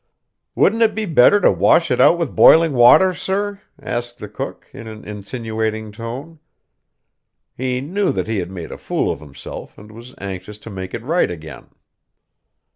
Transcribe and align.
"Wouldn't 0.55 0.81
it 0.81 0.95
be 0.95 1.05
better 1.05 1.39
to 1.41 1.51
wash 1.51 1.91
it 1.91 2.01
out 2.01 2.17
with 2.17 2.35
boiling 2.35 2.73
water, 2.73 3.13
sir?" 3.13 3.61
asked 3.79 4.17
the 4.17 4.27
cook, 4.27 4.65
in 4.73 4.87
an 4.87 5.03
insinuating 5.05 5.91
tone. 5.91 6.39
He 7.55 7.81
knew 7.81 8.11
that 8.11 8.25
he 8.25 8.39
had 8.39 8.49
made 8.49 8.71
a 8.71 8.79
fool 8.79 9.11
of 9.11 9.19
himself, 9.19 9.77
and 9.77 9.91
was 9.91 10.15
anxious 10.17 10.57
to 10.65 10.71
make 10.71 10.95
it 10.95 11.03
right 11.03 11.29
again. 11.29 11.69